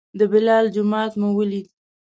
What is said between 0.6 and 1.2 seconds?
جومات